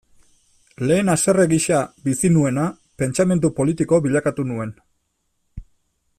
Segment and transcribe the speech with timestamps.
[0.91, 2.65] Lehen haserre gisa bizi nuena,
[3.03, 4.73] pentsamendu politiko bilakatu nuen.